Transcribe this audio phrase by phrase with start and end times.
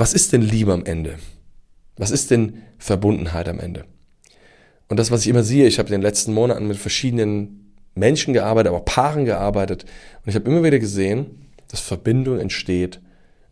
[0.00, 1.16] was ist denn Liebe am Ende?
[1.98, 3.84] Was ist denn Verbundenheit am Ende?
[4.88, 8.32] Und das, was ich immer sehe, ich habe in den letzten Monaten mit verschiedenen Menschen
[8.32, 9.84] gearbeitet, aber Paaren gearbeitet.
[10.24, 13.00] Und ich habe immer wieder gesehen, dass Verbindung entsteht,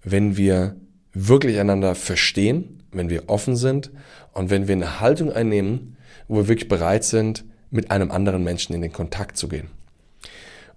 [0.03, 0.77] wenn wir
[1.13, 3.91] wirklich einander verstehen, wenn wir offen sind
[4.33, 8.75] und wenn wir eine Haltung einnehmen, wo wir wirklich bereit sind, mit einem anderen Menschen
[8.75, 9.69] in den Kontakt zu gehen.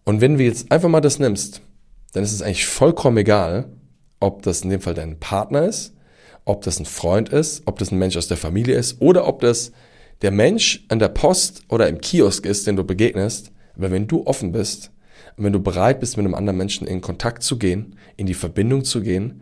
[0.03, 1.61] Und wenn wir jetzt einfach mal das nimmst,
[2.11, 3.69] dann ist es eigentlich vollkommen egal,
[4.21, 5.93] ob das in dem Fall dein Partner ist,
[6.45, 9.41] ob das ein Freund ist, ob das ein Mensch aus der Familie ist oder ob
[9.41, 9.73] das
[10.21, 13.51] der Mensch an der Post oder im Kiosk ist, den du begegnest.
[13.75, 14.91] Aber wenn du offen bist,
[15.37, 18.83] wenn du bereit bist, mit einem anderen Menschen in Kontakt zu gehen, in die Verbindung
[18.83, 19.41] zu gehen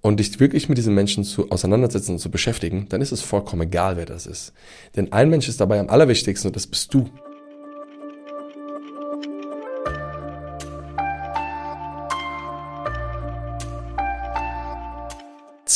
[0.00, 3.62] und dich wirklich mit diesen Menschen zu auseinandersetzen und zu beschäftigen, dann ist es vollkommen
[3.62, 4.52] egal, wer das ist.
[4.96, 7.08] Denn ein Mensch ist dabei am allerwichtigsten und das bist du.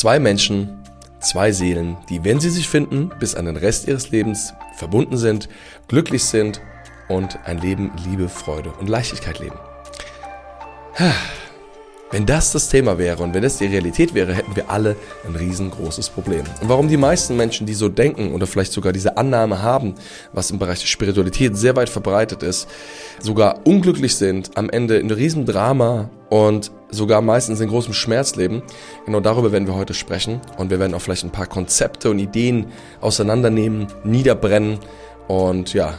[0.01, 0.79] Zwei Menschen,
[1.19, 5.47] zwei Seelen, die, wenn sie sich finden, bis an den Rest ihres Lebens verbunden sind,
[5.87, 6.59] glücklich sind
[7.07, 9.59] und ein Leben Liebe, Freude und Leichtigkeit leben.
[12.11, 15.33] Wenn das das Thema wäre und wenn das die Realität wäre, hätten wir alle ein
[15.33, 16.43] riesengroßes Problem.
[16.61, 19.95] Und warum die meisten Menschen, die so denken oder vielleicht sogar diese Annahme haben,
[20.33, 22.67] was im Bereich der Spiritualität sehr weit verbreitet ist,
[23.21, 28.61] sogar unglücklich sind, am Ende in riesen Drama und sogar meistens in großem Schmerz leben.
[29.05, 32.19] Genau darüber werden wir heute sprechen und wir werden auch vielleicht ein paar Konzepte und
[32.19, 32.67] Ideen
[32.99, 34.79] auseinandernehmen, niederbrennen
[35.29, 35.93] und ja,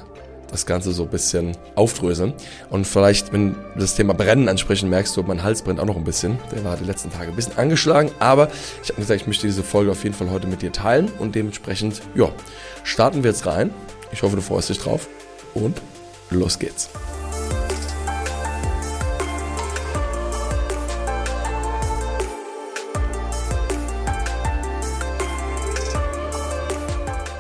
[0.52, 2.34] das Ganze so ein bisschen aufdröseln.
[2.70, 5.96] Und vielleicht, wenn wir das Thema Brennen ansprechen, merkst du, mein Hals brennt auch noch
[5.96, 6.38] ein bisschen.
[6.54, 8.48] Der war die letzten Tage ein bisschen angeschlagen, aber
[8.82, 11.34] ich habe gesagt, ich möchte diese Folge auf jeden Fall heute mit dir teilen und
[11.34, 12.28] dementsprechend, ja,
[12.84, 13.70] starten wir jetzt rein.
[14.12, 15.08] Ich hoffe, du freust dich drauf
[15.54, 15.80] und
[16.30, 16.90] los geht's.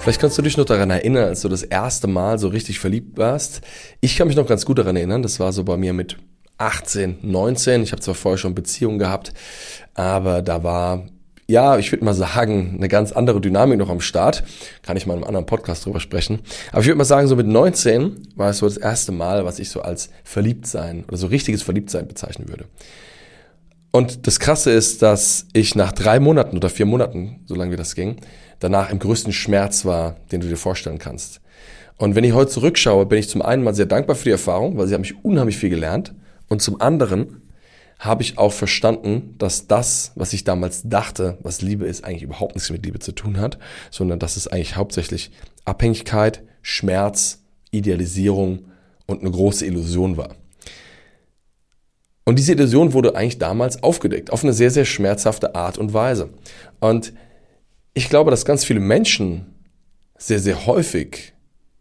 [0.02, 3.18] Vielleicht kannst du dich noch daran erinnern, als du das erste Mal so richtig verliebt
[3.18, 3.60] warst.
[4.00, 5.22] Ich kann mich noch ganz gut daran erinnern.
[5.22, 6.16] Das war so bei mir mit
[6.58, 7.84] 18, 19.
[7.84, 9.32] Ich habe zwar vorher schon Beziehungen gehabt,
[9.94, 11.06] aber da war
[11.46, 14.42] ja, ich würde mal sagen, eine ganz andere Dynamik noch am Start.
[14.82, 16.40] Kann ich mal in einem anderen Podcast drüber sprechen.
[16.72, 19.60] Aber ich würde mal sagen, so mit 19 war es so das erste Mal, was
[19.60, 22.64] ich so als Verliebtsein oder so richtiges Verliebtsein bezeichnen würde.
[23.92, 27.76] Und das Krasse ist, dass ich nach drei Monaten oder vier Monaten, so lange wie
[27.76, 28.16] das ging,
[28.58, 31.40] danach im größten Schmerz war, den du dir vorstellen kannst.
[31.98, 34.78] Und wenn ich heute zurückschaue, bin ich zum einen mal sehr dankbar für die Erfahrung,
[34.78, 36.14] weil sie hat mich unheimlich viel gelernt.
[36.48, 37.42] Und zum anderen
[37.98, 42.54] habe ich auch verstanden, dass das, was ich damals dachte, was Liebe ist, eigentlich überhaupt
[42.54, 43.58] nichts mit Liebe zu tun hat,
[43.90, 45.30] sondern dass es eigentlich hauptsächlich
[45.66, 48.70] Abhängigkeit, Schmerz, Idealisierung
[49.06, 50.34] und eine große Illusion war.
[52.24, 56.30] Und diese Illusion wurde eigentlich damals aufgedeckt, auf eine sehr, sehr schmerzhafte Art und Weise.
[56.80, 57.12] Und
[57.94, 59.46] ich glaube, dass ganz viele Menschen
[60.16, 61.32] sehr, sehr häufig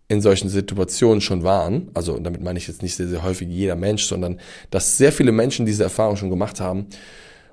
[0.07, 1.89] in solchen Situationen schon waren.
[1.93, 5.31] Also damit meine ich jetzt nicht sehr, sehr häufig jeder Mensch, sondern dass sehr viele
[5.31, 6.87] Menschen diese Erfahrung schon gemacht haben.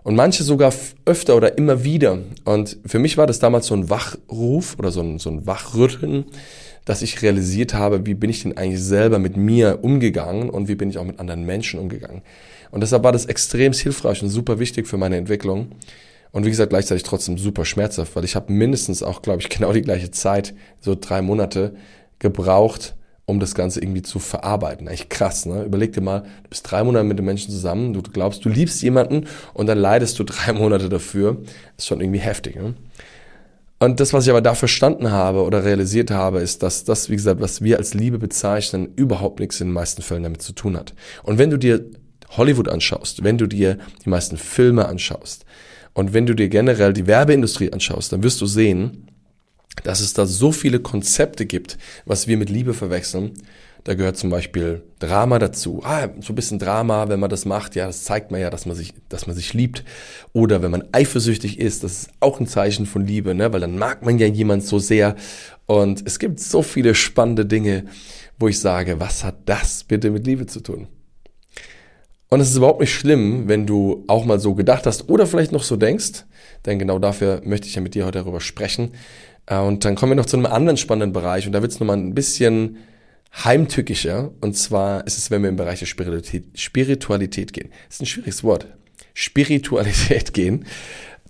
[0.02, 0.72] Und manche sogar
[1.04, 2.18] öfter oder immer wieder.
[2.44, 6.24] Und für mich war das damals so ein Wachruf oder so ein, so ein Wachrütteln,
[6.84, 10.74] dass ich realisiert habe, wie bin ich denn eigentlich selber mit mir umgegangen und wie
[10.74, 12.22] bin ich auch mit anderen Menschen umgegangen.
[12.70, 15.72] Und deshalb war das extrem hilfreich und super wichtig für meine Entwicklung.
[16.30, 19.72] Und wie gesagt, gleichzeitig trotzdem super schmerzhaft, weil ich habe mindestens auch, glaube ich, genau
[19.72, 21.74] die gleiche Zeit, so drei Monate,
[22.18, 22.94] gebraucht,
[23.26, 24.88] um das Ganze irgendwie zu verarbeiten.
[24.88, 25.62] Eigentlich krass, ne?
[25.62, 28.82] Überleg dir mal, du bist drei Monate mit dem Menschen zusammen, du glaubst, du liebst
[28.82, 31.38] jemanden und dann leidest du drei Monate dafür.
[31.76, 32.74] Ist schon irgendwie heftig, ne?
[33.80, 37.16] Und das, was ich aber da verstanden habe oder realisiert habe, ist, dass das, wie
[37.16, 40.76] gesagt, was wir als Liebe bezeichnen, überhaupt nichts in den meisten Fällen damit zu tun
[40.76, 40.94] hat.
[41.22, 41.84] Und wenn du dir
[42.30, 45.44] Hollywood anschaust, wenn du dir die meisten Filme anschaust,
[45.98, 49.08] und wenn du dir generell die Werbeindustrie anschaust, dann wirst du sehen,
[49.82, 53.32] dass es da so viele Konzepte gibt, was wir mit Liebe verwechseln.
[53.82, 55.82] Da gehört zum Beispiel Drama dazu.
[55.82, 58.64] Ah, so ein bisschen Drama, wenn man das macht, ja, das zeigt man ja, dass
[58.64, 59.82] man sich, dass man sich liebt.
[60.32, 63.52] Oder wenn man eifersüchtig ist, das ist auch ein Zeichen von Liebe, ne?
[63.52, 65.16] weil dann mag man ja jemand so sehr.
[65.66, 67.86] Und es gibt so viele spannende Dinge,
[68.38, 70.86] wo ich sage, was hat das bitte mit Liebe zu tun?
[72.28, 75.52] Und es ist überhaupt nicht schlimm, wenn du auch mal so gedacht hast oder vielleicht
[75.52, 76.24] noch so denkst,
[76.66, 78.92] denn genau dafür möchte ich ja mit dir heute darüber sprechen.
[79.46, 81.80] Äh, und dann kommen wir noch zu einem anderen spannenden Bereich und da wird es
[81.80, 82.78] nochmal ein bisschen
[83.44, 84.30] heimtückischer.
[84.40, 87.70] Und zwar ist es, wenn wir im Bereich der Spiritualität, Spiritualität gehen.
[87.86, 88.66] Das ist ein schwieriges Wort.
[89.14, 90.66] Spiritualität gehen.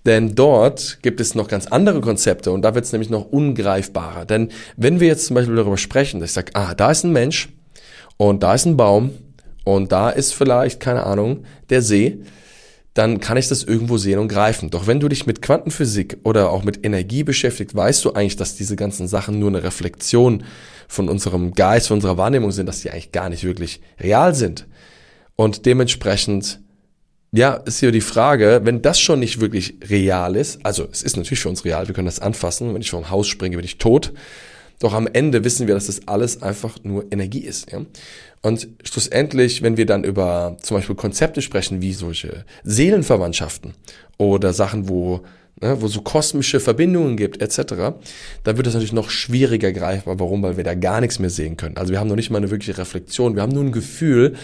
[0.05, 4.25] Denn dort gibt es noch ganz andere Konzepte und da wird es nämlich noch ungreifbarer.
[4.25, 7.11] Denn wenn wir jetzt zum Beispiel darüber sprechen, dass ich sage, ah, da ist ein
[7.11, 7.49] Mensch
[8.15, 9.11] und da ist ein Baum
[9.75, 12.19] und da ist vielleicht, keine Ahnung, der See,
[12.95, 14.71] dann kann ich das irgendwo sehen und greifen.
[14.71, 18.55] Doch wenn du dich mit Quantenphysik oder auch mit Energie beschäftigt, weißt du eigentlich, dass
[18.55, 20.43] diese ganzen Sachen nur eine Reflexion
[20.87, 24.67] von unserem Geist, von unserer Wahrnehmung sind, dass die eigentlich gar nicht wirklich real sind.
[25.35, 26.61] Und dementsprechend,
[27.31, 31.15] ja, ist hier die Frage, wenn das schon nicht wirklich real ist, also es ist
[31.15, 33.77] natürlich für uns real, wir können das anfassen, wenn ich vom Haus springe, bin ich
[33.77, 34.13] tot,
[34.79, 37.71] doch am Ende wissen wir, dass das alles einfach nur Energie ist.
[37.71, 37.81] Ja?
[38.41, 43.73] Und schlussendlich, wenn wir dann über zum Beispiel Konzepte sprechen, wie solche Seelenverwandtschaften
[44.17, 45.21] oder Sachen, wo,
[45.59, 47.97] ne, wo so kosmische Verbindungen gibt, etc.,
[48.43, 50.19] dann wird das natürlich noch schwieriger greifbar.
[50.19, 50.41] Warum?
[50.41, 51.75] Weil wir da gar nichts mehr sehen können.
[51.75, 54.35] Also wir haben noch nicht mal eine wirkliche Reflexion, wir haben nur ein Gefühl.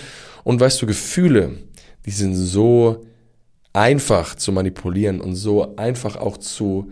[0.44, 1.54] Und weißt du, Gefühle,
[2.06, 3.06] die sind so
[3.72, 6.92] einfach zu manipulieren und so einfach auch zu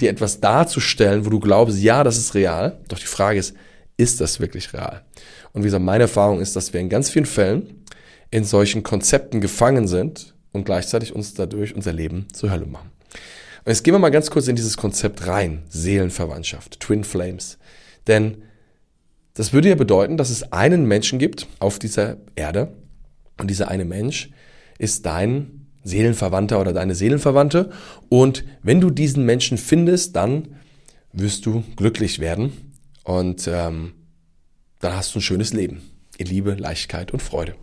[0.00, 2.78] dir etwas darzustellen, wo du glaubst, ja, das ist real.
[2.88, 3.54] Doch die Frage ist,
[3.96, 5.04] ist das wirklich real?
[5.52, 7.84] Und wie gesagt, meine Erfahrung ist, dass wir in ganz vielen Fällen
[8.30, 12.90] in solchen Konzepten gefangen sind und gleichzeitig uns dadurch unser Leben zur Hölle machen.
[13.64, 15.64] Und jetzt gehen wir mal ganz kurz in dieses Konzept rein.
[15.68, 17.58] Seelenverwandtschaft, Twin Flames.
[18.06, 18.42] Denn
[19.34, 22.72] das würde ja bedeuten, dass es einen Menschen gibt auf dieser Erde
[23.38, 24.30] und dieser eine Mensch
[24.78, 27.70] ist dein Seelenverwandter oder deine Seelenverwandte.
[28.08, 30.48] Und wenn du diesen Menschen findest, dann
[31.12, 32.52] wirst du glücklich werden
[33.04, 33.94] und ähm,
[34.80, 35.82] dann hast du ein schönes Leben
[36.18, 37.54] in Liebe, Leichtigkeit und Freude.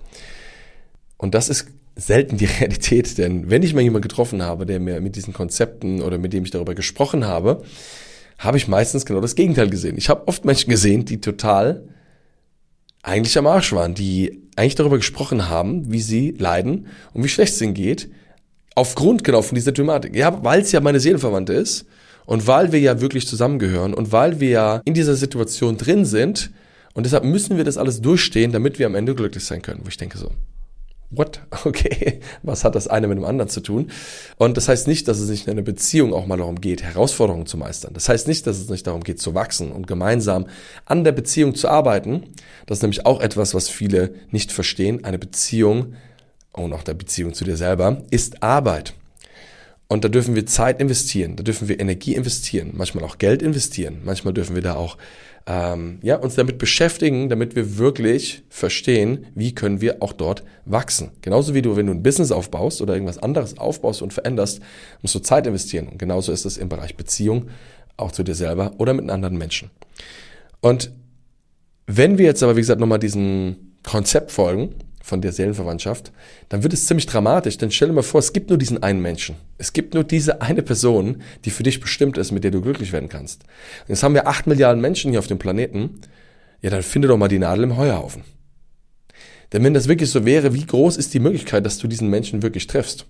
[1.18, 5.02] Und das ist selten die Realität, denn wenn ich mal jemanden getroffen habe, der mir
[5.02, 7.64] mit diesen Konzepten oder mit dem ich darüber gesprochen habe,
[8.38, 9.98] habe ich meistens genau das Gegenteil gesehen.
[9.98, 11.88] Ich habe oft Menschen gesehen, die total
[13.02, 17.54] eigentlich am Arsch waren, die eigentlich darüber gesprochen haben, wie sie leiden und wie schlecht
[17.54, 18.10] es ihnen geht,
[18.76, 20.16] aufgrund genau von dieser Thematik.
[20.16, 21.86] Ja, weil es ja meine Seelenverwandte ist
[22.26, 26.52] und weil wir ja wirklich zusammengehören und weil wir ja in dieser Situation drin sind
[26.94, 29.82] und deshalb müssen wir das alles durchstehen, damit wir am Ende glücklich sein können.
[29.84, 30.32] Wo ich denke so,
[31.10, 31.42] what?
[31.66, 33.92] Okay, was hat das eine mit dem anderen zu tun?
[34.38, 37.46] Und das heißt nicht, dass es nicht in einer Beziehung auch mal darum geht, Herausforderungen
[37.46, 37.94] zu meistern.
[37.94, 40.48] Das heißt nicht, dass es nicht darum geht, zu wachsen und gemeinsam
[40.86, 42.24] an der Beziehung zu arbeiten.
[42.66, 45.04] Das ist nämlich auch etwas, was viele nicht verstehen.
[45.04, 45.96] Eine Beziehung
[46.54, 48.94] und auch der Beziehung zu dir selber ist Arbeit.
[49.88, 54.02] Und da dürfen wir Zeit investieren, da dürfen wir Energie investieren, manchmal auch Geld investieren,
[54.04, 54.98] manchmal dürfen wir da auch
[55.48, 61.12] ähm, ja, uns damit beschäftigen, damit wir wirklich verstehen, wie können wir auch dort wachsen.
[61.22, 64.62] Genauso wie du, wenn du ein Business aufbaust oder irgendwas anderes aufbaust und veränderst,
[65.02, 65.88] musst du Zeit investieren.
[65.88, 67.48] Und genauso ist es im Bereich Beziehung,
[67.96, 69.72] auch zu dir selber oder mit anderen Menschen.
[70.60, 70.92] Und
[71.88, 74.76] wenn wir jetzt aber, wie gesagt, nochmal diesem Konzept folgen,
[75.08, 76.12] von der Seelenverwandtschaft,
[76.50, 77.58] dann wird es ziemlich dramatisch.
[77.58, 79.36] Denn stell dir mal vor, es gibt nur diesen einen Menschen.
[79.58, 82.92] Es gibt nur diese eine Person, die für dich bestimmt ist, mit der du glücklich
[82.92, 83.44] werden kannst.
[83.44, 86.02] Und jetzt haben wir acht Milliarden Menschen hier auf dem Planeten.
[86.62, 88.24] Ja, dann finde doch mal die Nadel im Heuhaufen.
[89.54, 92.44] Denn wenn das wirklich so wäre, wie groß ist die Möglichkeit, dass du diesen Menschen
[92.44, 93.06] wirklich triffst?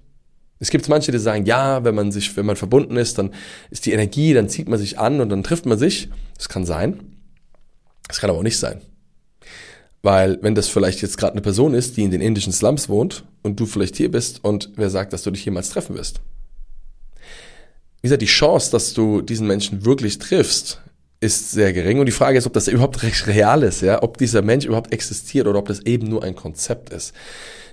[0.60, 3.32] Es gibt manche, die sagen, ja, wenn man sich, wenn man verbunden ist, dann
[3.72, 6.10] ist die Energie, dann zieht man sich an und dann trifft man sich.
[6.36, 7.00] Das kann sein.
[8.08, 8.82] Das kann aber auch nicht sein.
[10.04, 13.26] Weil wenn das vielleicht jetzt gerade eine Person ist, die in den indischen Slums wohnt
[13.42, 16.22] und du vielleicht hier bist und wer sagt, dass du dich jemals treffen wirst?
[18.02, 20.82] Wie gesagt, die Chance, dass du diesen Menschen wirklich triffst,
[21.20, 22.00] ist sehr gering.
[22.00, 25.48] Und die Frage ist, ob das überhaupt real ist, ja, ob dieser Mensch überhaupt existiert
[25.48, 27.14] oder ob das eben nur ein Konzept ist.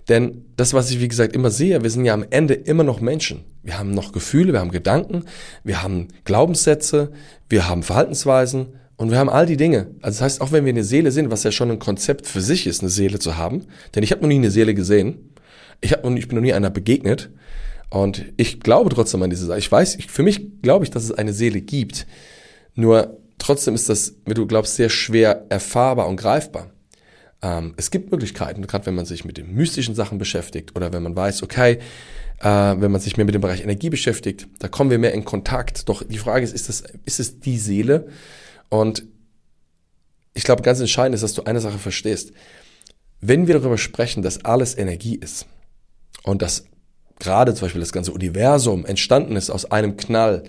[0.08, 3.00] Denn das, was ich wie gesagt immer sehe, wir sind ja am Ende immer noch
[3.00, 3.44] Menschen.
[3.62, 5.24] Wir haben noch Gefühle, wir haben Gedanken,
[5.62, 7.12] wir haben Glaubenssätze,
[7.48, 9.88] wir haben Verhaltensweisen, und wir haben all die Dinge.
[10.02, 12.40] Also das heißt, auch wenn wir eine Seele sind, was ja schon ein Konzept für
[12.40, 15.34] sich ist, eine Seele zu haben, denn ich habe noch nie eine Seele gesehen,
[15.80, 17.30] ich, hab noch nie, ich bin noch nie einer begegnet
[17.90, 19.58] und ich glaube trotzdem an diese Sache.
[19.58, 22.06] Ich weiß, ich, für mich glaube ich, dass es eine Seele gibt.
[22.74, 26.70] Nur trotzdem ist das, wie du glaubst, sehr schwer erfahrbar und greifbar.
[27.42, 31.02] Ähm, es gibt Möglichkeiten, gerade wenn man sich mit den mystischen Sachen beschäftigt oder wenn
[31.02, 31.78] man weiß, okay,
[32.40, 35.24] äh, wenn man sich mehr mit dem Bereich Energie beschäftigt, da kommen wir mehr in
[35.24, 35.88] Kontakt.
[35.88, 38.08] Doch die Frage ist, ist, das, ist es die Seele?
[38.68, 39.04] Und
[40.34, 42.32] ich glaube, ganz entscheidend ist, dass du eine Sache verstehst.
[43.20, 45.46] Wenn wir darüber sprechen, dass alles Energie ist
[46.24, 46.64] und dass
[47.18, 50.44] gerade zum Beispiel das ganze Universum entstanden ist aus einem Knall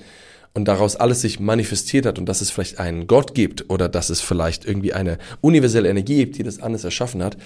[0.54, 4.10] und daraus alles sich manifestiert hat und dass es vielleicht einen Gott gibt oder dass
[4.10, 7.38] es vielleicht irgendwie eine universelle Energie gibt, die das alles erschaffen hat,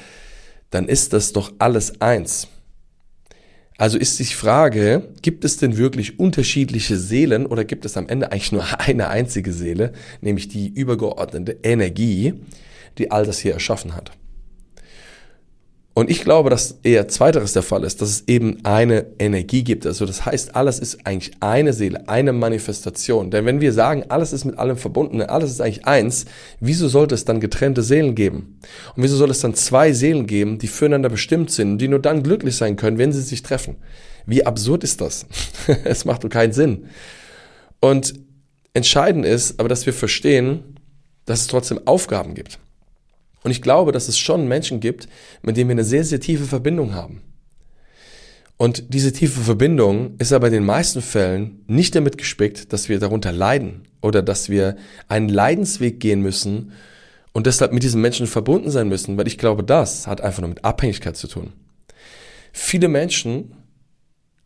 [0.69, 2.47] dann ist das doch alles eins.
[3.79, 8.29] Also ist die Frage, gibt es denn wirklich unterschiedliche Seelen oder gibt es am Ende
[8.29, 12.33] eigentlich nur eine einzige Seele, nämlich die übergeordnete Energie,
[12.97, 14.11] die all das hier erschaffen hat?
[15.99, 19.85] Und ich glaube, dass eher zweiteres der Fall ist, dass es eben eine Energie gibt.
[19.85, 23.31] Also das heißt, alles ist eigentlich eine Seele, eine Manifestation.
[23.31, 26.23] Denn wenn wir sagen, alles ist mit allem verbunden, alles ist eigentlich eins,
[26.61, 28.61] wieso sollte es dann getrennte Seelen geben?
[28.95, 31.99] Und wieso soll es dann zwei Seelen geben, die füreinander bestimmt sind und die nur
[31.99, 33.75] dann glücklich sein können, wenn sie sich treffen?
[34.25, 35.25] Wie absurd ist das?
[35.83, 36.85] es macht doch keinen Sinn.
[37.81, 38.13] Und
[38.73, 40.77] entscheidend ist aber, dass wir verstehen,
[41.25, 42.57] dass es trotzdem Aufgaben gibt.
[43.43, 45.07] Und ich glaube, dass es schon Menschen gibt,
[45.41, 47.21] mit denen wir eine sehr, sehr tiefe Verbindung haben.
[48.57, 52.99] Und diese tiefe Verbindung ist aber in den meisten Fällen nicht damit gespickt, dass wir
[52.99, 54.75] darunter leiden oder dass wir
[55.07, 56.73] einen Leidensweg gehen müssen
[57.31, 60.49] und deshalb mit diesen Menschen verbunden sein müssen, weil ich glaube, das hat einfach nur
[60.49, 61.53] mit Abhängigkeit zu tun.
[62.51, 63.53] Viele Menschen,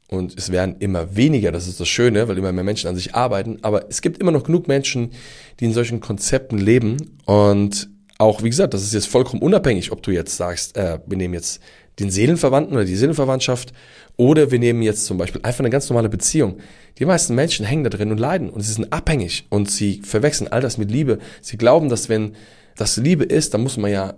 [0.10, 3.16] und es werden immer weniger, das ist das Schöne, weil immer mehr Menschen an sich
[3.16, 5.10] arbeiten, aber es gibt immer noch genug Menschen,
[5.60, 7.90] die in solchen Konzepten leben und
[8.24, 11.34] auch, wie gesagt, das ist jetzt vollkommen unabhängig, ob du jetzt sagst, äh, wir nehmen
[11.34, 11.62] jetzt
[12.00, 13.74] den Seelenverwandten oder die Seelenverwandtschaft
[14.16, 16.58] oder wir nehmen jetzt zum Beispiel einfach eine ganz normale Beziehung.
[16.98, 20.52] Die meisten Menschen hängen da drin und leiden und sie sind abhängig und sie verwechseln
[20.52, 21.20] all das mit Liebe.
[21.42, 22.36] Sie glauben, dass wenn
[22.78, 24.16] das Liebe ist, dann muss man ja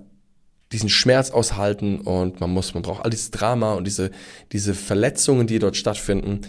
[0.71, 4.11] diesen Schmerz aushalten und man muss, man braucht all dieses Drama und diese,
[4.51, 6.41] diese Verletzungen, die dort stattfinden.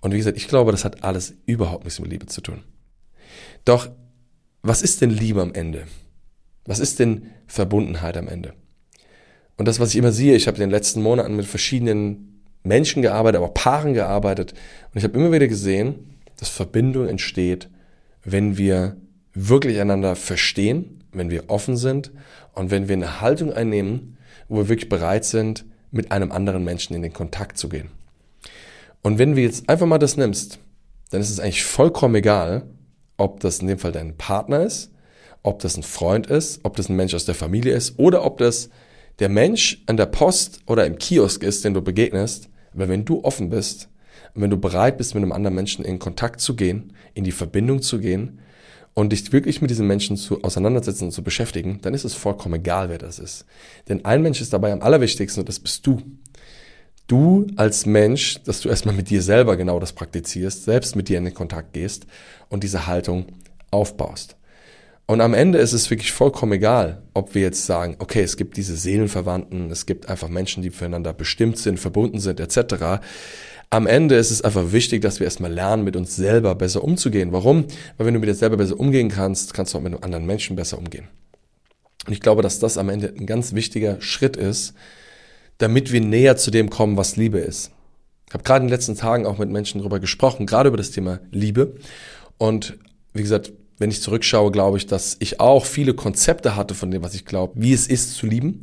[0.00, 2.64] Und wie gesagt, ich glaube, das hat alles überhaupt nichts mit Liebe zu tun.
[3.64, 3.88] Doch,
[4.62, 5.84] was ist denn Liebe am Ende?
[6.66, 8.54] Was ist denn Verbundenheit am Ende?
[9.56, 13.02] Und das, was ich immer sehe, ich habe in den letzten Monaten mit verschiedenen Menschen
[13.02, 14.52] gearbeitet, aber auch Paaren gearbeitet.
[14.92, 17.70] Und ich habe immer wieder gesehen, dass Verbindung entsteht,
[18.24, 18.96] wenn wir
[19.32, 22.10] wirklich einander verstehen, wenn wir offen sind
[22.52, 24.18] und wenn wir eine Haltung einnehmen,
[24.48, 27.90] wo wir wirklich bereit sind, mit einem anderen Menschen in den Kontakt zu gehen.
[29.02, 30.58] Und wenn wir jetzt einfach mal das nimmst,
[31.10, 32.66] dann ist es eigentlich vollkommen egal,
[33.16, 34.90] ob das in dem Fall dein Partner ist,
[35.46, 38.38] ob das ein Freund ist, ob das ein Mensch aus der Familie ist oder ob
[38.38, 38.70] das
[39.18, 42.50] der Mensch an der Post oder im Kiosk ist, den du begegnest.
[42.74, 43.88] Aber wenn du offen bist
[44.36, 47.82] wenn du bereit bist, mit einem anderen Menschen in Kontakt zu gehen, in die Verbindung
[47.82, 48.40] zu gehen
[48.94, 52.56] und dich wirklich mit diesen Menschen zu auseinandersetzen und zu beschäftigen, dann ist es vollkommen
[52.56, 53.46] egal, wer das ist.
[53.88, 56.02] Denn ein Mensch ist dabei am allerwichtigsten und das bist du.
[57.06, 61.18] Du als Mensch, dass du erstmal mit dir selber genau das praktizierst, selbst mit dir
[61.18, 62.06] in den Kontakt gehst
[62.48, 63.26] und diese Haltung
[63.70, 64.36] aufbaust.
[65.06, 68.56] Und am Ende ist es wirklich vollkommen egal, ob wir jetzt sagen, okay, es gibt
[68.56, 73.04] diese Seelenverwandten, es gibt einfach Menschen, die füreinander bestimmt sind, verbunden sind, etc.
[73.70, 77.32] Am Ende ist es einfach wichtig, dass wir erstmal lernen, mit uns selber besser umzugehen.
[77.32, 77.66] Warum?
[77.96, 80.56] Weil wenn du mit dir selber besser umgehen kannst, kannst du auch mit anderen Menschen
[80.56, 81.08] besser umgehen.
[82.06, 84.74] Und ich glaube, dass das am Ende ein ganz wichtiger Schritt ist,
[85.58, 87.70] damit wir näher zu dem kommen, was Liebe ist.
[88.28, 90.90] Ich habe gerade in den letzten Tagen auch mit Menschen darüber gesprochen, gerade über das
[90.90, 91.76] Thema Liebe.
[92.38, 92.76] Und
[93.14, 97.02] wie gesagt, wenn ich zurückschaue, glaube ich, dass ich auch viele Konzepte hatte von dem,
[97.02, 98.62] was ich glaube, wie es ist zu lieben.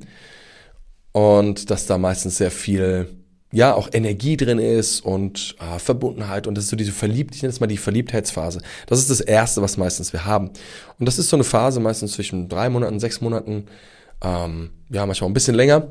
[1.12, 3.08] Und dass da meistens sehr viel,
[3.52, 6.48] ja, auch Energie drin ist und äh, Verbundenheit.
[6.48, 8.62] Und das ist so diese Verliebt, ich nenne es mal die Verliebtheitsphase.
[8.88, 10.50] Das ist das Erste, was meistens wir haben.
[10.98, 13.66] Und das ist so eine Phase meistens zwischen drei Monaten, sechs Monaten,
[14.24, 15.90] ähm, ja, manchmal ein bisschen länger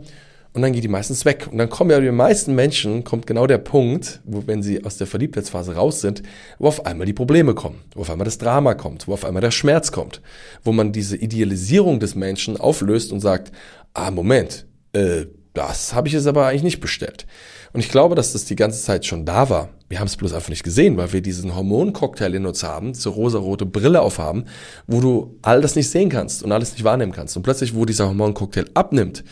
[0.54, 1.48] und dann geht die meistens weg.
[1.50, 4.98] Und dann kommen ja die meisten Menschen, kommt genau der Punkt, wo wenn sie aus
[4.98, 6.22] der Verliebtheitsphase raus sind,
[6.58, 9.40] wo auf einmal die Probleme kommen, wo auf einmal das Drama kommt, wo auf einmal
[9.40, 10.20] der Schmerz kommt,
[10.62, 13.52] wo man diese Idealisierung des Menschen auflöst und sagt,
[13.94, 17.26] ah, Moment, äh, das habe ich jetzt aber eigentlich nicht bestellt.
[17.72, 19.70] Und ich glaube, dass das die ganze Zeit schon da war.
[19.92, 23.10] Wir haben es bloß einfach nicht gesehen, weil wir diesen Hormoncocktail in uns haben, diese
[23.10, 24.46] rosarote Brille aufhaben,
[24.86, 27.36] wo du all das nicht sehen kannst und alles nicht wahrnehmen kannst.
[27.36, 29.22] Und plötzlich, wo dieser Hormoncocktail abnimmt,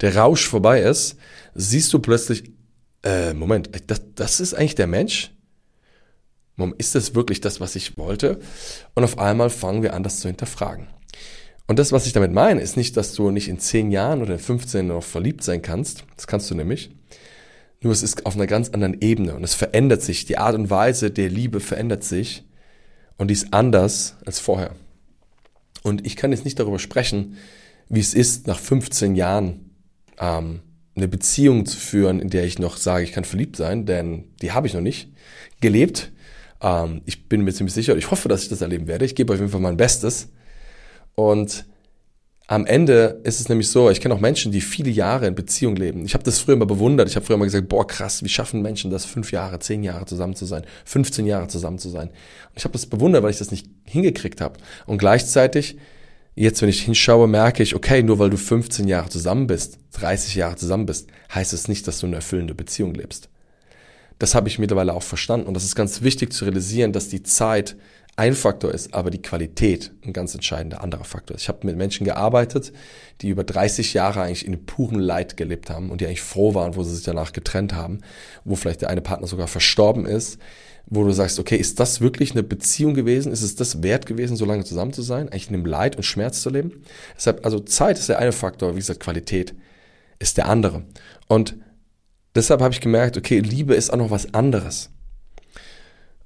[0.00, 1.14] der Rausch vorbei ist,
[1.54, 2.50] siehst du plötzlich,
[3.04, 5.30] äh, Moment, das, das ist eigentlich der Mensch?
[6.78, 8.40] Ist das wirklich das, was ich wollte?
[8.96, 10.88] Und auf einmal fangen wir an, das zu hinterfragen.
[11.68, 14.32] Und das, was ich damit meine, ist nicht, dass du nicht in 10 Jahren oder
[14.32, 16.02] in 15 noch verliebt sein kannst.
[16.16, 16.90] Das kannst du nämlich.
[17.80, 20.24] Nur es ist auf einer ganz anderen Ebene und es verändert sich.
[20.26, 22.44] Die Art und Weise der Liebe verändert sich
[23.16, 24.74] und die ist anders als vorher.
[25.82, 27.36] Und ich kann jetzt nicht darüber sprechen,
[27.88, 29.70] wie es ist, nach 15 Jahren
[30.18, 30.60] ähm,
[30.96, 34.52] eine Beziehung zu führen, in der ich noch sage, ich kann verliebt sein, denn die
[34.52, 35.12] habe ich noch nicht
[35.60, 36.10] gelebt.
[36.60, 39.04] Ähm, ich bin mir ziemlich sicher und ich hoffe, dass ich das erleben werde.
[39.04, 40.28] Ich gebe auf jeden Fall mein Bestes.
[41.14, 41.64] Und
[42.48, 45.76] am Ende ist es nämlich so, ich kenne auch Menschen, die viele Jahre in Beziehung
[45.76, 46.04] leben.
[46.06, 47.08] Ich habe das früher mal bewundert.
[47.08, 50.06] Ich habe früher mal gesagt, boah, krass, wie schaffen Menschen das, fünf Jahre, zehn Jahre
[50.06, 52.08] zusammen zu sein, 15 Jahre zusammen zu sein.
[52.08, 54.58] Und ich habe das bewundert, weil ich das nicht hingekriegt habe.
[54.86, 55.76] Und gleichzeitig
[56.38, 60.36] Jetzt, wenn ich hinschaue, merke ich, okay, nur weil du 15 Jahre zusammen bist, 30
[60.36, 63.28] Jahre zusammen bist, heißt es nicht, dass du eine erfüllende Beziehung lebst.
[64.20, 67.24] Das habe ich mittlerweile auch verstanden und das ist ganz wichtig zu realisieren, dass die
[67.24, 67.74] Zeit
[68.18, 71.42] ein Faktor ist, aber die Qualität ein ganz entscheidender anderer Faktor ist.
[71.42, 72.72] Ich habe mit Menschen gearbeitet,
[73.20, 76.74] die über 30 Jahre eigentlich in purem Leid gelebt haben und die eigentlich froh waren,
[76.74, 77.98] wo sie sich danach getrennt haben,
[78.44, 80.38] wo vielleicht der eine Partner sogar verstorben ist,
[80.86, 83.30] wo du sagst, okay, ist das wirklich eine Beziehung gewesen?
[83.30, 86.02] Ist es das wert gewesen, so lange zusammen zu sein, eigentlich in dem Leid und
[86.02, 86.82] Schmerz zu leben?
[87.16, 89.54] Deshalb, also Zeit ist der eine Faktor, wie gesagt, Qualität
[90.18, 90.82] ist der andere.
[91.28, 91.56] Und
[92.34, 94.90] deshalb habe ich gemerkt, okay, Liebe ist auch noch was anderes.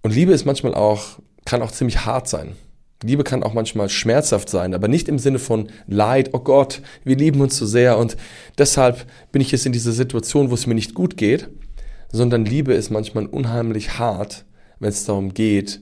[0.00, 2.56] Und Liebe ist manchmal auch, kann auch ziemlich hart sein.
[3.02, 7.16] Liebe kann auch manchmal schmerzhaft sein, aber nicht im Sinne von Leid, oh Gott, wir
[7.16, 8.16] lieben uns so sehr und
[8.58, 11.48] deshalb bin ich jetzt in dieser Situation, wo es mir nicht gut geht,
[12.12, 14.44] sondern Liebe ist manchmal unheimlich hart,
[14.78, 15.80] wenn es darum geht,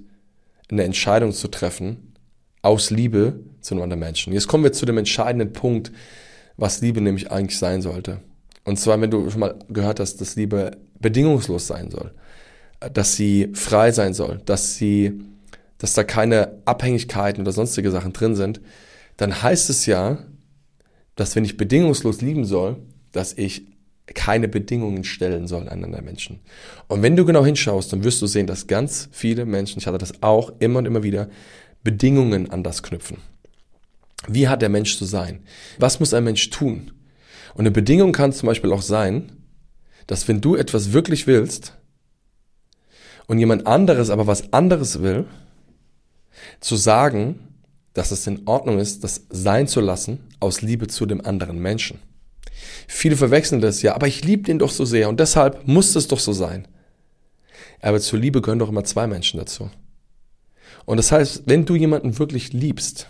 [0.71, 2.15] eine Entscheidung zu treffen,
[2.63, 4.33] aus Liebe zu einem anderen Menschen.
[4.33, 5.93] Jetzt kommen wir zu dem entscheidenden Punkt,
[6.57, 8.21] was Liebe nämlich eigentlich sein sollte.
[8.65, 12.13] Und zwar, wenn du schon mal gehört hast, dass Liebe bedingungslos sein soll,
[12.93, 15.21] dass sie frei sein soll, dass sie,
[15.81, 18.61] dass da keine Abhängigkeiten oder sonstige Sachen drin sind,
[19.17, 20.19] dann heißt es ja,
[21.17, 22.77] dass wenn ich bedingungslos lieben soll,
[23.13, 23.67] dass ich
[24.07, 26.41] keine Bedingungen stellen soll an anderen Menschen.
[26.87, 29.99] Und wenn du genau hinschaust, dann wirst du sehen, dass ganz viele Menschen, ich hatte
[29.99, 31.29] das auch immer und immer wieder,
[31.83, 33.19] Bedingungen an das knüpfen.
[34.29, 35.41] Wie hat der Mensch zu sein?
[35.79, 36.93] Was muss ein Mensch tun?
[37.55, 39.33] Und eine Bedingung kann zum Beispiel auch sein,
[40.07, 41.79] dass wenn du etwas wirklich willst
[43.27, 45.27] und jemand anderes aber was anderes will,
[46.61, 47.39] zu sagen,
[47.95, 51.99] dass es in Ordnung ist, das sein zu lassen aus Liebe zu dem anderen Menschen.
[52.87, 56.09] Viele verwechseln das ja, aber ich liebe den doch so sehr und deshalb muss es
[56.09, 56.69] doch so sein.
[57.81, 59.71] Aber zur Liebe gehören doch immer zwei Menschen dazu.
[60.85, 63.09] Und das heißt, wenn du jemanden wirklich liebst,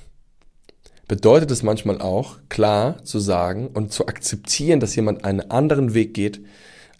[1.08, 6.14] bedeutet es manchmal auch, klar zu sagen und zu akzeptieren, dass jemand einen anderen Weg
[6.14, 6.40] geht,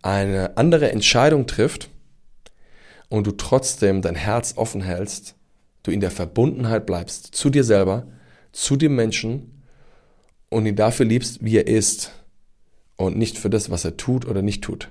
[0.02, 1.88] eine andere Entscheidung trifft
[3.08, 5.36] und du trotzdem dein Herz offen hältst,
[5.82, 8.06] du in der Verbundenheit bleibst zu dir selber,
[8.52, 9.62] zu dem Menschen
[10.48, 12.12] und ihn dafür liebst, wie er ist
[12.96, 14.88] und nicht für das, was er tut oder nicht tut.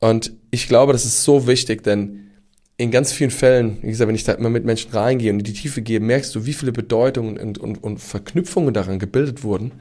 [0.00, 2.30] Und ich glaube, das ist so wichtig, denn
[2.76, 5.44] in ganz vielen Fällen, wie gesagt, wenn ich da immer mit Menschen reingehe und in
[5.44, 9.72] die Tiefe gehe, merkst du, wie viele Bedeutungen und, und, und Verknüpfungen daran gebildet wurden.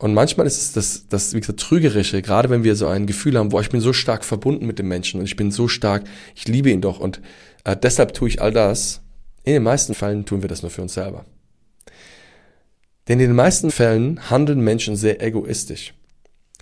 [0.00, 3.38] Und manchmal ist es das, das, wie gesagt, Trügerische, gerade wenn wir so ein Gefühl
[3.38, 6.04] haben, wo ich bin so stark verbunden mit dem Menschen und ich bin so stark,
[6.34, 7.20] ich liebe ihn doch und
[7.64, 9.02] äh, deshalb tue ich all das.
[9.44, 11.24] In den meisten Fällen tun wir das nur für uns selber.
[13.08, 15.94] Denn in den meisten Fällen handeln Menschen sehr egoistisch.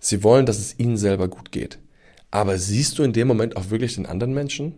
[0.00, 1.78] Sie wollen, dass es ihnen selber gut geht.
[2.30, 4.74] Aber siehst du in dem Moment auch wirklich den anderen Menschen?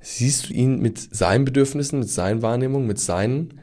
[0.00, 3.60] siehst du ihn mit seinen Bedürfnissen, mit seinen Wahrnehmungen, mit seinen,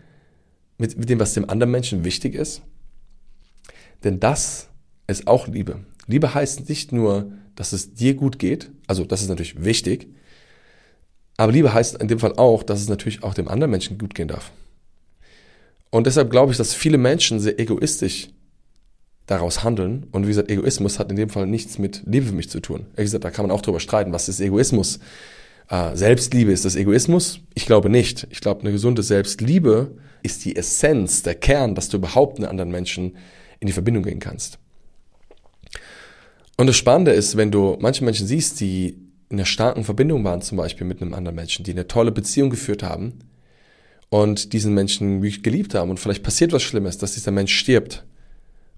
[0.77, 2.61] mit, mit dem, was dem anderen Menschen wichtig ist?
[4.05, 4.69] Denn das
[5.07, 5.79] ist auch Liebe.
[6.07, 10.07] Liebe heißt nicht nur, dass es dir gut geht, also das ist natürlich wichtig,
[11.37, 14.15] aber Liebe heißt in dem Fall auch, dass es natürlich auch dem anderen Menschen gut
[14.15, 14.51] gehen darf.
[15.89, 18.29] Und deshalb glaube ich, dass viele Menschen sehr egoistisch
[19.25, 20.07] daraus handeln.
[20.11, 22.85] Und wie gesagt, Egoismus hat in dem Fall nichts mit Liebe für mich zu tun.
[22.95, 24.99] Wie gesagt, da kann man auch drüber streiten, was ist Egoismus?
[25.69, 27.39] Äh, Selbstliebe, ist das Egoismus?
[27.53, 28.27] Ich glaube nicht.
[28.29, 29.91] Ich glaube, eine gesunde Selbstliebe
[30.21, 33.15] ist die Essenz, der Kern, dass du überhaupt mit anderen Menschen
[33.59, 34.59] in die Verbindung gehen kannst.
[36.57, 38.97] Und das Spannende ist, wenn du manche Menschen siehst, die
[39.29, 42.49] in einer starken Verbindung waren, zum Beispiel mit einem anderen Menschen, die eine tolle Beziehung
[42.49, 43.19] geführt haben
[44.09, 48.05] und diesen Menschen geliebt haben und vielleicht passiert was Schlimmes, dass dieser Mensch stirbt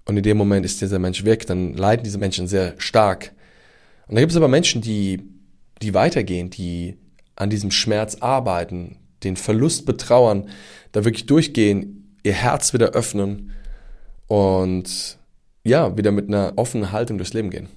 [0.06, 3.32] und in dem Moment ist dieser Mensch weg, dann leiden diese Menschen sehr stark.
[4.06, 5.22] Und da gibt es aber Menschen, die
[5.82, 6.96] die weitergehen, die
[7.36, 10.48] an diesem Schmerz arbeiten, den Verlust betrauern,
[10.92, 13.52] da wirklich durchgehen, ihr Herz wieder öffnen
[14.28, 15.18] und
[15.64, 17.68] ja, wieder mit einer offenen Haltung durchs Leben gehen.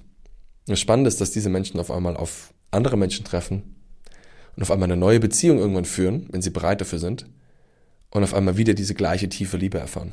[0.66, 3.74] Das Spannende ist, dass diese Menschen auf einmal auf andere Menschen treffen
[4.56, 7.26] und auf einmal eine neue Beziehung irgendwann führen, wenn sie bereit dafür sind
[8.10, 10.12] und auf einmal wieder diese gleiche tiefe Liebe erfahren.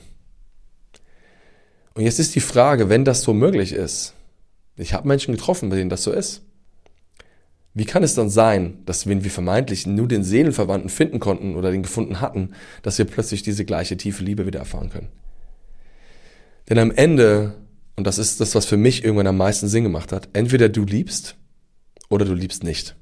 [1.93, 4.13] Und jetzt ist die Frage, wenn das so möglich ist,
[4.77, 6.41] ich habe Menschen getroffen, bei denen das so ist,
[7.73, 11.71] wie kann es dann sein, dass wenn wir vermeintlich nur den Seelenverwandten finden konnten oder
[11.71, 15.09] den gefunden hatten, dass wir plötzlich diese gleiche tiefe Liebe wieder erfahren können?
[16.69, 17.55] Denn am Ende,
[17.95, 20.85] und das ist das, was für mich irgendwann am meisten Sinn gemacht hat, entweder du
[20.85, 21.35] liebst
[22.09, 22.95] oder du liebst nicht.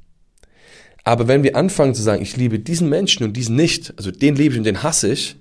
[1.04, 4.36] Aber wenn wir anfangen zu sagen, ich liebe diesen Menschen und diesen nicht, also den
[4.36, 5.38] liebe ich und den hasse ich,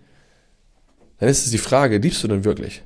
[1.18, 2.82] dann ist es die Frage, liebst du denn wirklich?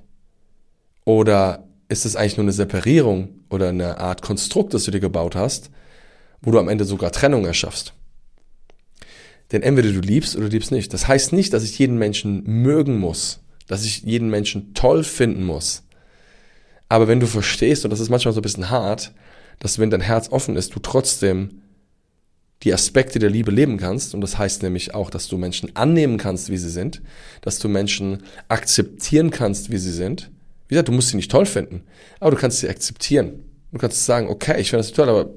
[1.04, 5.34] Oder ist es eigentlich nur eine Separierung oder eine Art Konstrukt, das du dir gebaut
[5.34, 5.70] hast,
[6.40, 7.94] wo du am Ende sogar Trennung erschaffst.
[9.52, 10.92] Denn entweder du liebst oder du liebst nicht.
[10.94, 13.40] Das heißt nicht, dass ich jeden Menschen mögen muss,
[13.70, 15.84] dass ich jeden Menschen toll finden muss.
[16.88, 19.12] Aber wenn du verstehst, und das ist manchmal so ein bisschen hart,
[19.60, 21.62] dass wenn dein Herz offen ist, du trotzdem
[22.64, 24.12] die Aspekte der Liebe leben kannst.
[24.12, 27.00] Und das heißt nämlich auch, dass du Menschen annehmen kannst, wie sie sind,
[27.42, 30.32] dass du Menschen akzeptieren kannst, wie sie sind.
[30.66, 31.84] Wie gesagt, du musst sie nicht toll finden,
[32.18, 33.44] aber du kannst sie akzeptieren.
[33.70, 35.30] Du kannst sagen, okay, ich finde das toll, aber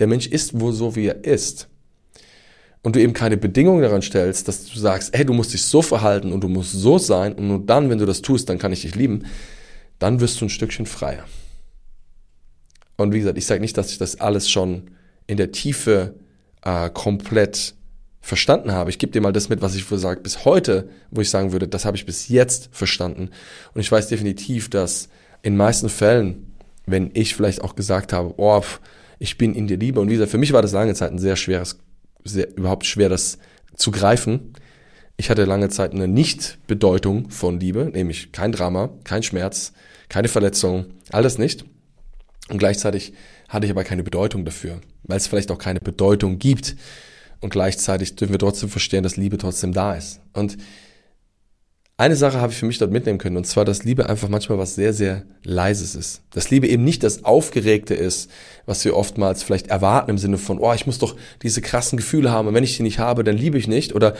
[0.00, 1.68] der Mensch ist wohl so, wie er ist.
[2.82, 5.82] Und du eben keine Bedingungen daran stellst, dass du sagst, hey, du musst dich so
[5.82, 8.72] verhalten und du musst so sein und nur dann, wenn du das tust, dann kann
[8.72, 9.26] ich dich lieben,
[9.98, 11.24] dann wirst du ein Stückchen freier.
[12.96, 14.90] Und wie gesagt, ich sage nicht, dass ich das alles schon
[15.26, 16.14] in der Tiefe
[16.62, 17.74] äh, komplett
[18.20, 18.90] verstanden habe.
[18.90, 21.68] Ich gebe dir mal das mit, was ich sage, bis heute, wo ich sagen würde,
[21.68, 23.30] das habe ich bis jetzt verstanden.
[23.74, 25.08] Und ich weiß definitiv, dass
[25.42, 26.52] in meisten Fällen,
[26.86, 28.62] wenn ich vielleicht auch gesagt habe, oh,
[29.18, 30.00] ich bin in der Liebe.
[30.00, 31.78] Und wie gesagt, für mich war das lange Zeit ein sehr schweres,
[32.24, 33.38] sehr, überhaupt schwer, das
[33.76, 34.54] zu greifen.
[35.16, 39.72] Ich hatte lange Zeit eine Nicht-Bedeutung von Liebe, nämlich kein Drama, kein Schmerz,
[40.08, 41.64] keine Verletzung, alles nicht.
[42.48, 43.12] Und gleichzeitig
[43.48, 46.76] hatte ich aber keine Bedeutung dafür, weil es vielleicht auch keine Bedeutung gibt.
[47.40, 50.20] Und gleichzeitig dürfen wir trotzdem verstehen, dass Liebe trotzdem da ist.
[50.32, 50.56] Und
[52.00, 54.56] eine Sache habe ich für mich dort mitnehmen können, und zwar, dass Liebe einfach manchmal
[54.56, 56.22] was sehr, sehr Leises ist.
[56.30, 58.30] Dass Liebe eben nicht das Aufgeregte ist,
[58.64, 62.30] was wir oftmals vielleicht erwarten im Sinne von, oh, ich muss doch diese krassen Gefühle
[62.30, 64.14] haben, und wenn ich die nicht habe, dann liebe ich nicht, oder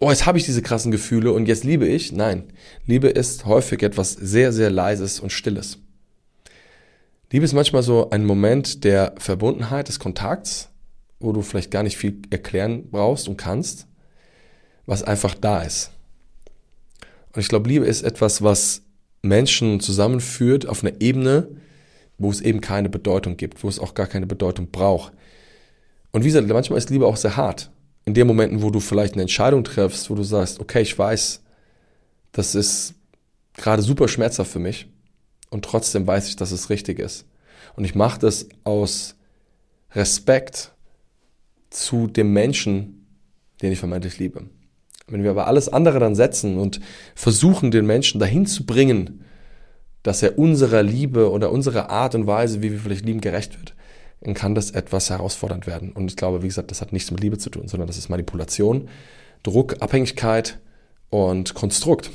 [0.00, 2.10] oh, jetzt habe ich diese krassen Gefühle und jetzt liebe ich.
[2.10, 2.44] Nein,
[2.86, 5.78] Liebe ist häufig etwas sehr, sehr Leises und Stilles.
[7.30, 10.68] Liebe ist manchmal so ein Moment der Verbundenheit, des Kontakts,
[11.20, 13.86] wo du vielleicht gar nicht viel erklären brauchst und kannst,
[14.84, 15.92] was einfach da ist.
[17.32, 18.82] Und ich glaube, Liebe ist etwas, was
[19.22, 21.48] Menschen zusammenführt auf einer Ebene,
[22.18, 25.12] wo es eben keine Bedeutung gibt, wo es auch gar keine Bedeutung braucht.
[26.12, 27.70] Und wie gesagt, manchmal ist Liebe auch sehr hart.
[28.04, 31.42] In den Momenten, wo du vielleicht eine Entscheidung triffst, wo du sagst, okay, ich weiß,
[32.32, 32.94] das ist
[33.54, 34.88] gerade super schmerzhaft für mich
[35.50, 37.26] und trotzdem weiß ich, dass es richtig ist.
[37.76, 39.16] Und ich mache das aus
[39.92, 40.72] Respekt
[41.68, 43.06] zu dem Menschen,
[43.62, 44.48] den ich vermeintlich liebe.
[45.10, 46.80] Wenn wir aber alles andere dann setzen und
[47.14, 49.24] versuchen, den Menschen dahin zu bringen,
[50.02, 53.74] dass er unserer Liebe oder unserer Art und Weise, wie wir vielleicht lieben, gerecht wird,
[54.20, 55.92] dann kann das etwas herausfordernd werden.
[55.92, 58.08] Und ich glaube, wie gesagt, das hat nichts mit Liebe zu tun, sondern das ist
[58.08, 58.88] Manipulation,
[59.42, 60.58] Druck, Abhängigkeit
[61.08, 62.10] und Konstrukt.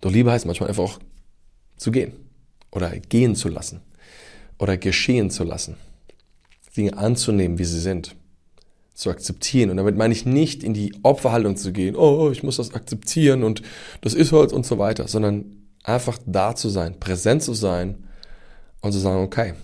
[0.00, 0.98] Doch Liebe heißt manchmal einfach auch
[1.76, 2.12] zu gehen
[2.70, 3.80] oder gehen zu lassen
[4.58, 5.76] oder geschehen zu lassen.
[6.76, 8.16] Dinge anzunehmen, wie sie sind.
[9.00, 9.70] Zu akzeptieren.
[9.70, 13.42] Und damit meine ich nicht in die Opferhaltung zu gehen, oh, ich muss das akzeptieren
[13.42, 13.62] und
[14.02, 18.04] das ist halt und so weiter, sondern einfach da zu sein, präsent zu sein
[18.82, 19.54] und zu sagen, okay,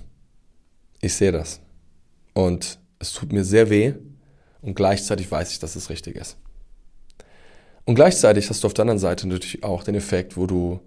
[1.03, 1.61] ich sehe das.
[2.33, 3.93] Und es tut mir sehr weh
[4.63, 6.39] und gleichzeitig weiß ich, dass es richtig ist.
[7.85, 10.81] Und gleichzeitig hast du auf der anderen Seite natürlich auch den Effekt, wo du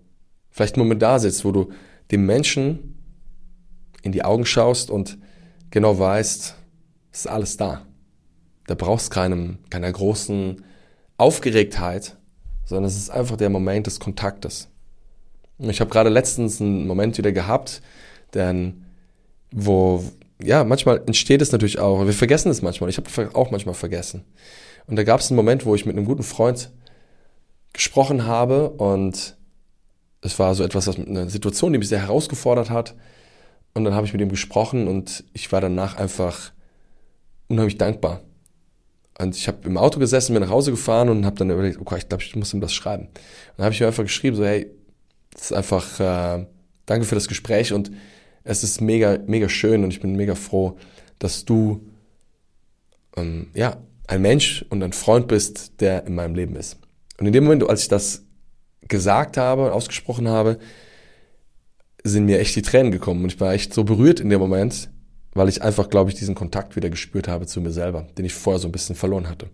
[0.49, 1.71] vielleicht einen Moment da sitzt, wo du
[2.09, 2.97] dem Menschen
[4.01, 5.19] in die Augen schaust und
[5.69, 6.55] genau weißt,
[7.11, 7.85] es ist alles da.
[8.69, 10.63] Da brauchst keinem, keiner großen
[11.17, 12.17] Aufgeregtheit,
[12.65, 14.67] sondern es ist einfach der Moment des Kontaktes.
[15.57, 17.81] Ich habe gerade letztens einen Moment wieder gehabt,
[18.35, 18.85] denn
[19.49, 20.03] wo,
[20.39, 24.23] ja, manchmal entsteht es natürlich auch, wir vergessen es manchmal, ich habe auch manchmal vergessen.
[24.85, 26.69] Und da gab es einen Moment, wo ich mit einem guten Freund
[27.73, 29.35] gesprochen habe und
[30.21, 32.93] es war so etwas, was eine Situation, die mich sehr herausgefordert hat.
[33.73, 36.51] Und dann habe ich mit ihm gesprochen und ich war danach einfach
[37.47, 38.21] unheimlich dankbar.
[39.19, 41.97] Und ich habe im Auto gesessen, bin nach Hause gefahren und habe dann überlegt, okay,
[41.97, 43.07] ich glaube, ich muss ihm das schreiben.
[43.07, 43.11] Und
[43.57, 44.71] dann habe ich ihm einfach geschrieben, so hey,
[45.31, 46.45] das ist einfach, äh,
[46.85, 47.91] danke für das Gespräch und
[48.43, 50.77] es ist mega, mega schön und ich bin mega froh,
[51.19, 51.85] dass du
[53.17, 53.77] ähm, ja,
[54.07, 56.77] ein Mensch und ein Freund bist, der in meinem Leben ist.
[57.19, 58.23] Und in dem Moment, als ich das
[58.87, 60.59] gesagt habe, ausgesprochen habe,
[62.03, 64.89] sind mir echt die Tränen gekommen und ich war echt so berührt in dem Moment,
[65.33, 68.33] weil ich einfach, glaube ich, diesen Kontakt wieder gespürt habe zu mir selber, den ich
[68.33, 69.49] vorher so ein bisschen verloren hatte.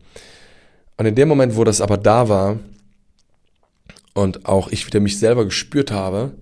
[0.97, 2.59] Und in dem Moment, wo das aber da war
[4.13, 6.33] und auch ich wieder mich selber gespürt habe,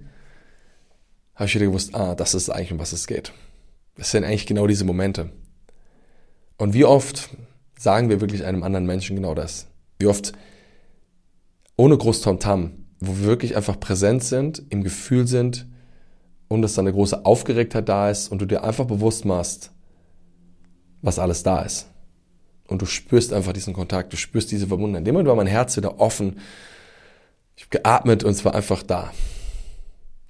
[1.36, 3.34] habe ich wieder gewusst, ah, das ist eigentlich, um was es geht.
[3.96, 5.32] Das sind eigentlich genau diese Momente.
[6.58, 7.30] Und wie oft
[7.78, 9.68] sagen wir wirklich einem anderen Menschen genau das?
[9.98, 10.34] Wie oft
[11.76, 15.68] ohne groß Tamtam wo wir wirklich einfach präsent sind, im Gefühl sind
[16.54, 19.72] und dass da eine große Aufgeregtheit da ist und du dir einfach bewusst machst,
[21.02, 21.88] was alles da ist.
[22.68, 25.02] Und du spürst einfach diesen Kontakt, du spürst diese Verbundenheit.
[25.02, 26.40] In dem Moment war mein Herz wieder offen.
[27.56, 29.12] Ich habe geatmet und es war einfach da.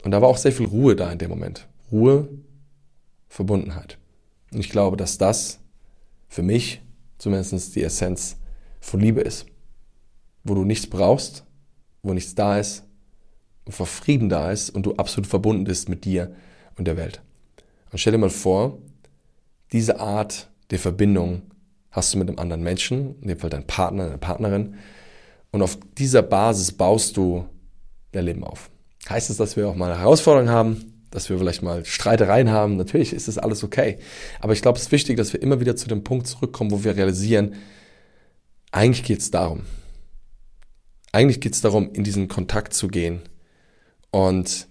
[0.04, 1.68] Und da war auch sehr viel Ruhe da in dem Moment.
[1.92, 2.30] Ruhe,
[3.28, 3.98] Verbundenheit.
[4.52, 5.60] Und ich glaube, dass das
[6.28, 6.82] für mich
[7.18, 8.38] zumindest die Essenz
[8.80, 9.46] von Liebe ist.
[10.44, 11.46] Wo du nichts brauchst,
[12.02, 12.84] wo nichts da ist,
[13.66, 16.36] wo Frieden da ist und du absolut verbunden bist mit dir
[16.78, 17.22] und der Welt.
[17.92, 18.80] Und stell dir mal vor,
[19.72, 21.44] diese Art der Verbindung
[21.92, 24.76] hast du mit einem anderen Menschen, in dem Fall dein Partner, deine Partnerin,
[25.52, 27.46] und auf dieser Basis baust du
[28.12, 28.72] dein Leben auf.
[29.08, 32.76] Heißt es, dass wir auch mal Herausforderungen haben, dass wir vielleicht mal Streitereien haben?
[32.76, 34.00] Natürlich ist das alles okay.
[34.40, 36.84] Aber ich glaube, es ist wichtig, dass wir immer wieder zu dem Punkt zurückkommen, wo
[36.84, 37.54] wir realisieren,
[38.72, 39.62] eigentlich geht es darum,
[41.12, 43.22] eigentlich geht es darum, in diesen Kontakt zu gehen
[44.14, 44.68] und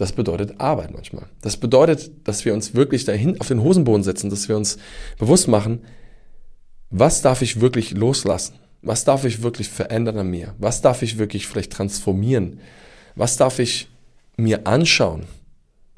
[0.00, 1.26] Das bedeutet Arbeit manchmal.
[1.42, 4.78] Das bedeutet, dass wir uns wirklich dahin auf den Hosenboden setzen, dass wir uns
[5.18, 5.82] bewusst machen,
[6.88, 8.54] was darf ich wirklich loslassen?
[8.80, 10.54] Was darf ich wirklich verändern an mir?
[10.58, 12.60] Was darf ich wirklich vielleicht transformieren?
[13.14, 13.88] Was darf ich
[14.38, 15.26] mir anschauen,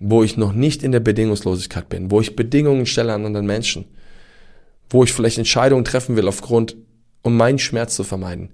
[0.01, 3.85] wo ich noch nicht in der Bedingungslosigkeit bin, wo ich Bedingungen stelle an anderen Menschen,
[4.91, 6.77] wo ich vielleicht Entscheidungen treffen will aufgrund,
[7.23, 8.49] um meinen Schmerz zu vermeiden.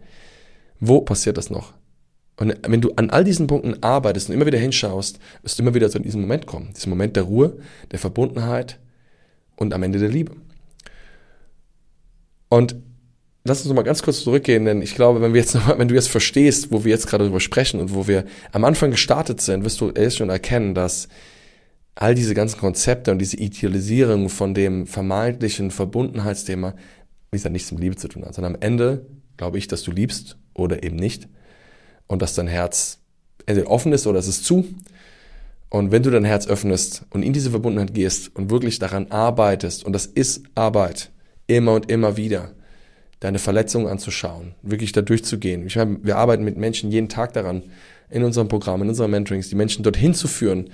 [0.79, 1.73] Wo passiert das noch?
[2.39, 5.75] Und wenn du an all diesen Punkten arbeitest und immer wieder hinschaust, wirst du immer
[5.75, 6.71] wieder zu diesem Moment kommen.
[6.75, 7.59] Diesen Moment der Ruhe,
[7.91, 8.79] der Verbundenheit
[9.57, 10.37] und am Ende der Liebe.
[12.49, 12.77] Und
[13.45, 15.89] lass uns noch mal ganz kurz zurückgehen, denn ich glaube, wenn wir jetzt noch, wenn
[15.89, 19.41] du jetzt verstehst, wo wir jetzt gerade drüber sprechen und wo wir am Anfang gestartet
[19.41, 21.09] sind, wirst du erst schon erkennen, dass
[21.97, 26.75] all diese ganzen Konzepte und diese Idealisierung von dem vermeintlichen Verbundenheitsthema,
[27.33, 29.91] wie gesagt, nichts mit Liebe zu tun hat, sondern am Ende glaube ich, dass du
[29.91, 31.29] liebst oder eben nicht
[32.09, 32.99] und dass dein Herz
[33.47, 34.67] entweder offen ist oder es ist zu.
[35.71, 39.85] Und wenn du dein Herz öffnest und in diese Verbundenheit gehst und wirklich daran arbeitest,
[39.85, 41.11] und das ist Arbeit,
[41.47, 42.53] immer und immer wieder,
[43.21, 45.67] deine Verletzungen anzuschauen, wirklich da durchzugehen.
[45.67, 47.63] Ich meine, wir arbeiten mit Menschen jeden Tag daran,
[48.11, 50.71] in unserem Programm, in unseren Mentorings, die Menschen dorthin zu führen,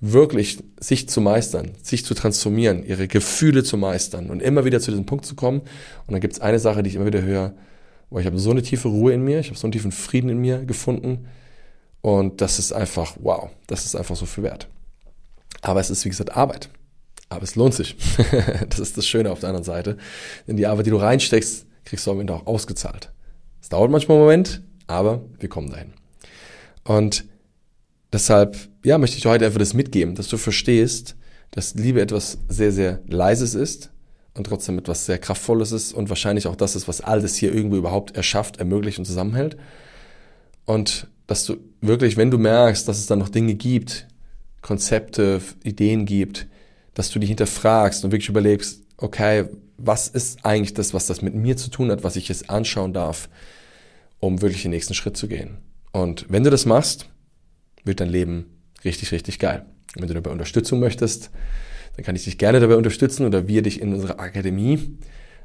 [0.00, 4.90] wirklich sich zu meistern, sich zu transformieren, ihre Gefühle zu meistern und immer wieder zu
[4.90, 5.60] diesem Punkt zu kommen.
[6.06, 7.52] Und dann gibt es eine Sache, die ich immer wieder höre,
[8.10, 10.28] wo ich habe so eine tiefe Ruhe in mir, ich habe so einen tiefen Frieden
[10.28, 11.28] in mir gefunden.
[12.02, 14.68] Und das ist einfach, wow, das ist einfach so viel wert.
[15.62, 16.70] Aber es ist, wie gesagt, Arbeit.
[17.28, 17.96] Aber es lohnt sich.
[18.68, 19.96] das ist das Schöne auf der anderen Seite.
[20.48, 23.12] Denn die Arbeit, die du reinsteckst, kriegst du am Ende auch ausgezahlt.
[23.60, 25.92] Es dauert manchmal einen Moment, aber wir kommen dahin.
[26.84, 27.24] Und
[28.12, 31.14] deshalb, ja, möchte ich dir heute einfach das mitgeben, dass du verstehst,
[31.52, 33.90] dass Liebe etwas sehr, sehr Leises ist
[34.34, 37.52] und trotzdem etwas sehr Kraftvolles ist und wahrscheinlich auch das ist, was all das hier
[37.52, 39.56] irgendwo überhaupt erschafft, ermöglicht und zusammenhält.
[40.64, 44.06] Und dass du wirklich, wenn du merkst, dass es da noch Dinge gibt,
[44.62, 46.46] Konzepte, Ideen gibt,
[46.94, 49.46] dass du dich hinterfragst und wirklich überlegst, okay,
[49.78, 52.92] was ist eigentlich das, was das mit mir zu tun hat, was ich jetzt anschauen
[52.92, 53.28] darf,
[54.18, 55.58] um wirklich den nächsten Schritt zu gehen.
[55.92, 57.08] Und wenn du das machst,
[57.84, 58.46] wird dein Leben
[58.84, 59.64] richtig, richtig geil.
[59.96, 61.30] Wenn du dabei Unterstützung möchtest,
[62.00, 64.96] dann kann ich dich gerne dabei unterstützen oder wir dich in unserer Akademie.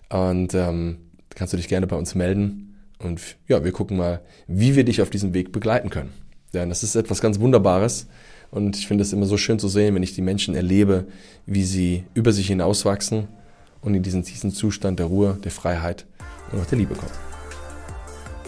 [0.09, 0.99] Und ähm,
[1.35, 2.77] kannst du dich gerne bei uns melden.
[2.97, 6.11] Und ja, wir gucken mal, wie wir dich auf diesem Weg begleiten können.
[6.53, 8.07] Denn das ist etwas ganz Wunderbares.
[8.51, 11.07] Und ich finde es immer so schön zu sehen, wenn ich die Menschen erlebe,
[11.45, 13.27] wie sie über sich hinauswachsen
[13.81, 16.05] und in diesen, diesen Zustand der Ruhe, der Freiheit
[16.53, 17.34] und auch der Liebe kommen.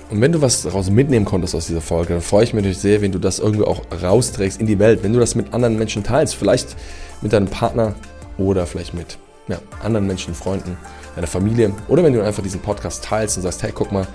[0.10, 2.80] Und wenn du was daraus mitnehmen konntest aus dieser Folge, dann freue ich mich natürlich
[2.80, 5.78] sehr, wenn du das irgendwie auch rausträgst in die Welt, wenn du das mit anderen
[5.78, 6.76] Menschen teilst, vielleicht
[7.22, 7.94] mit deinem Partner
[8.38, 9.18] oder vielleicht mit
[9.50, 10.78] ja, anderen Menschen, Freunden,
[11.16, 14.08] deiner Familie oder wenn du einfach diesen Podcast teilst und sagst, hey, guck mal,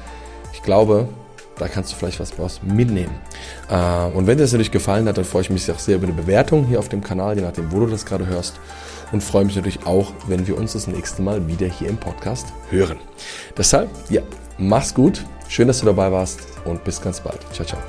[0.52, 1.08] ich glaube,
[1.58, 3.14] da kannst du vielleicht was draus mitnehmen.
[3.68, 6.06] Äh, und wenn dir das natürlich gefallen hat, dann freue ich mich auch sehr über
[6.06, 8.54] eine Bewertung hier auf dem Kanal, je nachdem, wo du das gerade hörst
[9.12, 12.46] und freue mich natürlich auch, wenn wir uns das nächste Mal wieder hier im Podcast
[12.70, 12.98] hören.
[13.56, 14.22] Deshalb, ja,
[14.58, 17.40] mach's gut, schön, dass du dabei warst und bis ganz bald.
[17.52, 17.80] Ciao, ciao.